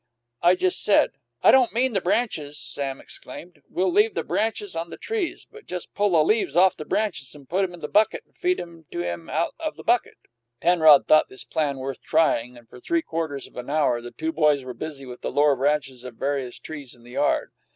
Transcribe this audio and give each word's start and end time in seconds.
"I 0.41 0.55
just 0.55 0.83
said" 0.83 1.11
"I 1.43 1.51
don't 1.51 1.73
mean 1.73 1.93
the 1.93 2.01
branches," 2.01 2.57
Sam 2.57 2.99
explained. 2.99 3.61
"We'll 3.69 3.91
leave 3.91 4.15
the 4.15 4.23
branches 4.23 4.75
on 4.75 4.89
the 4.89 4.97
trees, 4.97 5.45
but 5.51 5.67
just 5.67 5.93
pull 5.93 6.09
the 6.13 6.23
leaves 6.23 6.55
off 6.57 6.75
the 6.75 6.85
branches 6.85 7.35
and 7.35 7.47
put 7.47 7.63
'em 7.63 7.71
in 7.75 7.81
the 7.81 7.87
bucket 7.87 8.23
and 8.25 8.35
feed 8.35 8.59
'em 8.59 8.85
to 8.91 9.01
him 9.03 9.29
out 9.29 9.53
the 9.75 9.83
bucket." 9.83 10.17
Penrod 10.59 11.05
thought 11.07 11.29
this 11.29 11.43
plan 11.43 11.77
worth 11.77 12.01
trying, 12.01 12.57
and 12.57 12.67
for 12.67 12.79
three 12.79 13.03
quarters 13.03 13.45
of 13.45 13.55
an 13.57 13.69
hour 13.69 14.01
the 14.01 14.09
two 14.09 14.31
boys 14.33 14.63
were 14.63 14.73
busy 14.73 15.05
with 15.05 15.21
the 15.21 15.29
lower 15.31 15.55
branches 15.55 16.03
of 16.03 16.15
various 16.15 16.57
trees 16.57 16.95
in 16.95 17.03
the 17.03 17.11
yard. 17.11 17.51